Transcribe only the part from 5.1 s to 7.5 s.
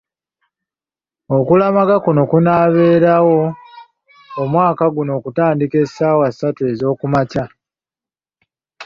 okutandika ssaawa ssatu ez’okumakya.